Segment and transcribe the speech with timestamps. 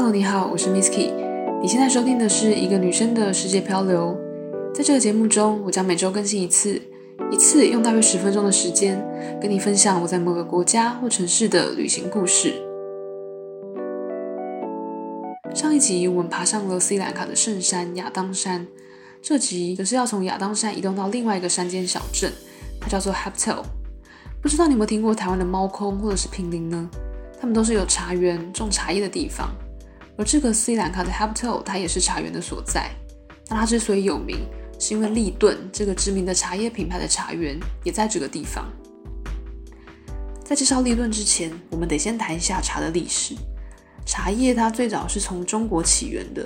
[0.00, 1.12] Hello，你好，我是 Misky。
[1.60, 4.16] 你现在收听的是一个女生的世界漂流。
[4.72, 6.80] 在这个节目中，我将每周更新一次，
[7.32, 9.04] 一次用大约十分钟的时间，
[9.42, 12.54] 跟你分享我在某个国家或城市的旅行故事。
[15.52, 18.68] 上一集我们爬上了斯里兰卡的圣山亚当山，
[19.20, 22.30] 这集则是要从亚当山移动到另外一个山间小镇，
[22.80, 23.64] 它叫做 Haptel。
[24.40, 26.88] 不知道你有没有听过台湾的猫空或者是平林呢？
[27.40, 29.50] 他们都是有茶园种茶叶的地方，
[30.18, 32.90] 而这个斯里兰卡的 Haptol 它也是茶园的所在。
[33.48, 34.40] 那它之所以有名，
[34.78, 38.66] 是因为立顿这个知名的茶叶品牌的茶园也在这个地方。
[40.44, 43.34] 在介绍立顿之前，我们得先谈一下茶的历史。
[44.04, 46.44] 茶叶它最早是从中国起源的，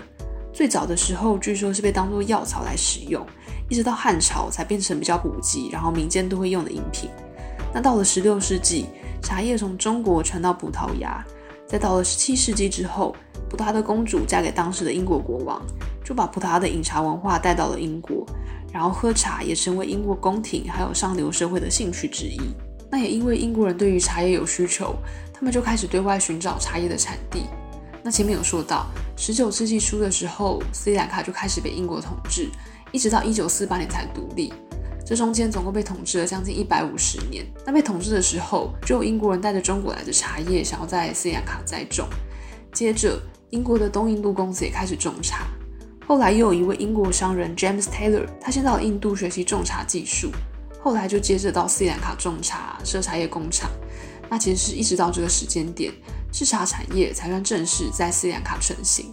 [0.53, 3.25] 最早的时候据说是被当作药草来使用，
[3.71, 7.09] 一直到汉朝才变成比较普及，然后民间都会用的饮品。
[7.73, 8.87] 那到了十六世纪，
[9.23, 11.25] 茶叶从中国传到葡萄牙，
[11.73, 13.17] 在到了十七世纪之后，
[13.49, 15.59] 葡萄牙的公主嫁给当时的英国国王，
[16.05, 18.27] 就把葡萄牙的饮茶文化带到了英国，
[18.71, 22.39] 然后喝茶也成为英国宫廷还有上流社会的兴趣之一。
[22.91, 24.95] 那也因为英国人对于茶叶有需求，
[25.33, 27.45] 他们就开始对外寻找茶叶的产地。
[28.03, 28.85] 那前面有说到，
[29.17, 32.51] 十九世纪初的时候，斯里兰卡就开始被英国统治，
[32.91, 34.53] 一直到一九四八年才独立。
[35.13, 37.45] 这中间总共被统治了将近一百五十年。
[37.67, 42.09] 那被统治的时候，就有英国人带着中国来的茶叶，想要在斯里兰卡栽种。
[42.73, 45.45] 接着，英国的东印度公司也开始种茶。
[46.07, 50.31] 后来又有一位英国商人 James Taylor，他先到印度学习种茶技术，
[50.81, 53.71] 后来就接着到斯里兰卡种茶，设茶叶工厂。
[54.31, 55.93] 那其实是一直到这个时间点，
[56.33, 59.13] 制茶产业才算正式在斯里兰卡成型。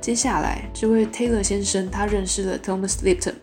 [0.00, 3.34] 接下来，这位 Taylor 先生他认识了 Thomas Lipton。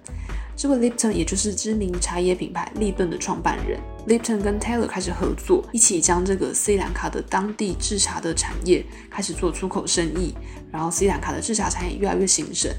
[0.56, 10.34] 这个 Lipton 也就是知名茶叶品牌立顿的创办人，Lipton 跟 Taylor 开始合作，一起将这个斯里兰卡的当地制茶的产业开始做出口生意，
[10.72, 12.72] 然后斯里兰卡的制茶产业越来越兴盛。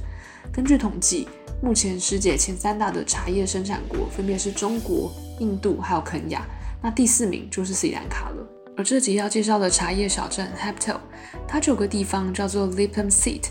[0.53, 1.27] 根据统计，
[1.63, 6.47] 目前世界前三大的茶叶生产国分别是中国、印度还有肯亚，
[6.83, 8.47] 那第四名就是斯里兰卡了。
[8.77, 10.99] 而这集要介绍的茶叶小镇 Haptel，
[11.47, 13.45] 它就有个地方叫做 Lipton Seat。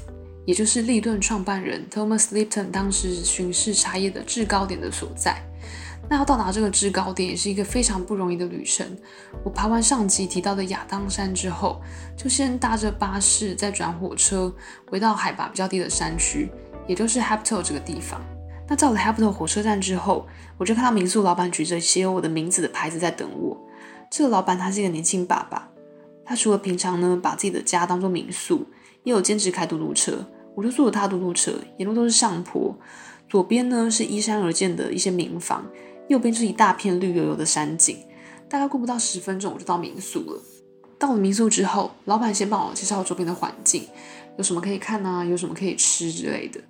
[0.46, 5.42] 也就是立顿创办人 Thomas Lipton 当时巡视茶叶的制高点的所在。
[6.10, 8.86] 那要到达这个制高点也是一个非常不容易的旅程。
[9.44, 11.82] 我爬完上集提到的亚当山之后，
[12.18, 14.54] 就先搭着巴士，再转火车
[14.90, 16.52] 回到海拔比较低的山区，
[16.88, 18.22] 也就是 Haptol 这个地方。
[18.68, 20.28] 那到了 Haptol 火车站之后，
[20.58, 23.58] 我就看到民宿老板举着写有我的名字的牌子在等我。
[24.12, 25.70] 这个老板他是一个年轻爸爸，
[26.26, 28.68] 他除了平常呢把自己的家当做民宿。
[29.04, 30.26] 也有兼职开嘟嘟车，
[30.56, 32.78] 我就坐了他嘟嘟车，沿路都是上坡，
[33.30, 35.66] 左边呢是依山而建的一些民房，
[36.08, 37.98] 右边是一大片绿油油的山景。
[38.50, 40.42] 大概过不到十分钟，我就到民宿了。
[41.00, 43.88] 到了民宿之后，老板先帮我介绍周边的环境，
[44.38, 46.62] 有什么可以看啊，有什么可以吃之类的，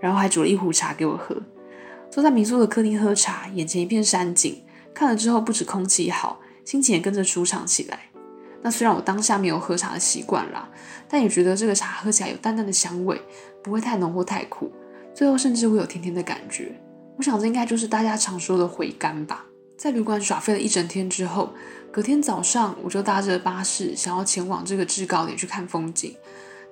[0.00, 1.34] 然后还煮了一壶茶给我喝。
[2.10, 4.62] 坐在民宿的客厅喝茶，眼前一片山景，
[4.92, 8.11] 看了之后不止空气好，心情也跟着舒畅起来。
[8.62, 10.68] 那虽然我当下没有喝茶的习惯啦，
[11.08, 13.20] 但也觉得这个茶喝起来有淡淡的香味，
[13.62, 14.70] 不会太浓或太苦，
[15.12, 16.72] 最后甚至会有甜甜的感觉。
[17.18, 19.44] 我想这应该就是大家常说的回甘吧。
[19.76, 21.52] 在旅馆耍废了一整天之后，
[21.90, 26.16] 隔天早上我就搭着巴士想要前往这个制高点去看风景，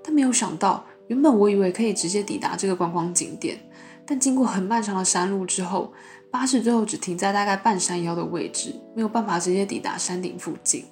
[0.05, 3.59] 但没有想到，原本我以为可以直接抵达这个观光景点，
[4.07, 5.93] 但经过很漫长的山路之后，
[6.31, 10.85] 巴士最后只停在大概半山腰的位置，没有办法直接抵达山顶附近。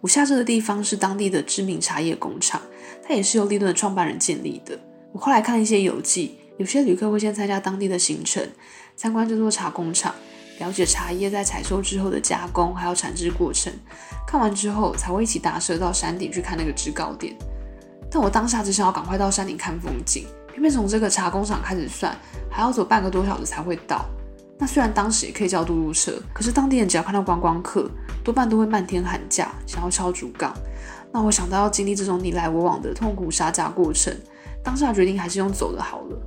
[0.00, 2.60] 我下车的地方是当地的知名茶叶工厂，
[3.06, 4.78] 它也是由立顿的创办人建立的。
[5.12, 8.42] 我后来看一些游记，有些旅客会先参加当地的行程，
[8.96, 10.14] 参观这座茶工厂，
[10.58, 13.70] 了解茶叶在采收之后的加工还有产制过程。
[14.26, 17.36] 看完之后，才会一起搭车到山顶去看那个制高点。
[18.10, 22.16] 但我当下只想要赶快到山顶看风景，偏偏从这个茶工厂开始算，
[22.50, 24.08] 还要走半个多小时才会到。
[24.60, 27.90] 那虽然当时也可以叫嘟嘟车，可是当地人只要看到观光客，
[28.22, 30.54] 多半都会漫天喊价，想要敲竹杠。
[31.10, 34.14] 那我想到要经历这种你来我往的痛苦杀价过程，
[34.62, 36.18] 当下决定还是用走的好了。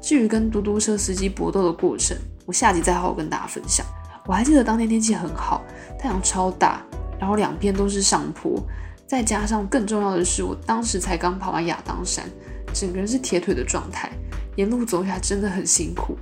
[0.00, 3.84] 至于跟嘟嘟车司机搏斗的过程，我下集再好好跟大家分享。
[4.26, 5.62] 我还记得当天天气很好，
[5.98, 6.80] 太阳超大，
[7.18, 8.62] 然后两边都是上坡，
[9.08, 12.24] 再加上更重要的是，我当时才刚爬完亚当山，
[12.72, 14.08] 整个人是铁腿的状态，
[14.54, 16.16] 沿路走下来真的很辛苦。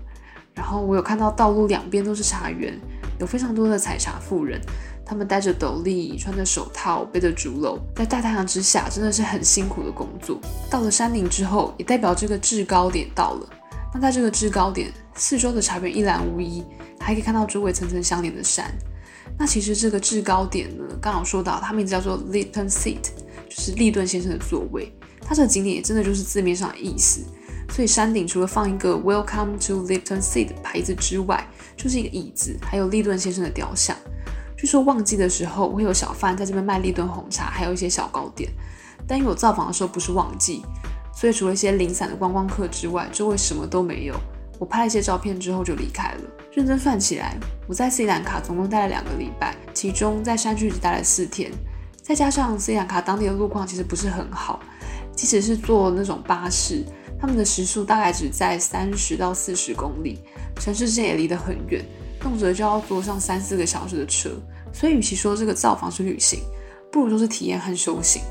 [0.61, 2.79] 然后我有看到道路两边都是茶园，
[3.19, 4.61] 有非常多的采茶妇人，
[5.07, 10.39] 他们戴着斗笠，穿着手套，背着竹篓，在大太阳之下，真的是很辛苦的工作。
[10.69, 13.49] 到了山顶之后，也代表这个制高点到了。
[13.95, 16.63] 那在这个制高点，四周的茶园一览无遗，
[17.01, 18.71] 还可以看到周围层层相连的山。
[19.39, 23.01] 那其实这个制高点呢，刚好说到，它名字叫做 Lipton Seat，
[23.49, 24.95] 就是立顿先生的座位。
[25.23, 27.23] 它这个景点也真的就是字面上的意思。
[27.71, 31.47] 所以山顶除了放一个 Welcome to Lipton Sea 的牌子之外，
[31.77, 33.97] 就是一个椅子，还有利顿先生的雕像。
[34.57, 38.51] 据说旺季的时候会有小贩在这边卖利顿红茶，还有一些小糕点。
[39.07, 40.63] 但因为我造访的时候不是旺季，
[41.15, 44.15] 所以除了一些零散的观光客之外，周围什么都没有。
[44.59, 46.21] 我拍了一些照片之后就离开了。
[46.53, 47.35] 认真算起来，
[47.67, 51.51] 我在斯里兰卡总共待了两个礼拜，其中在山区只待了四天。
[52.03, 54.61] 再加上斯里兰卡当地的路况其实不是很好，
[55.17, 56.85] 即使是坐那种巴士，
[57.21, 60.19] 他们的时速大概只在三十到四十公里，
[60.57, 61.85] 城市之间也离得很远，
[62.19, 64.31] 动辄就要坐上三四个小时的车。
[64.73, 66.41] 所以，与其说这个造访是旅行，
[66.91, 68.23] 不如说是体验和修行。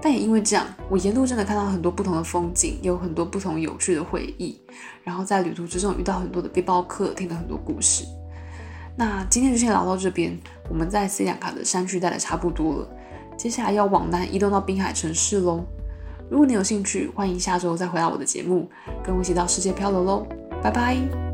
[0.00, 4.60] 但也因为这样，我沿路真的看到很多不同的风景，也有很多不同有趣的回忆。
[5.02, 8.04] 然后在旅途之中遇到很多的背包客，听了很多故事。
[8.96, 10.38] 那今天就先聊到这边，
[10.68, 12.88] 我们在斯里兰卡的山区待的差不多了，
[13.36, 15.64] 接下来要往南移动到滨海城市喽。
[16.30, 18.68] 如果你有兴趣，欢迎下周再回到我的节目，
[19.02, 20.26] 跟我一起到世界漂流喽。
[20.62, 21.27] 拜拜。